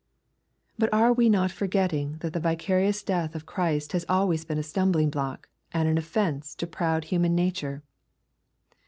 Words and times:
But 0.79 0.91
are 0.91 1.13
we 1.13 1.29
not 1.29 1.51
forgetting 1.51 2.17
that 2.21 2.33
the 2.33 2.39
vicarious 2.39 3.03
death 3.03 3.35
of 3.35 3.45
Christ 3.45 3.91
has 3.91 4.03
always 4.09 4.43
been 4.43 4.57
a 4.57 4.63
stumbling 4.63 5.11
block 5.11 5.47
and 5.73 5.87
an 5.87 5.99
offence 5.99 6.55
to 6.55 6.65
proud 6.65 7.03
human 7.03 7.35
nature 7.35 7.83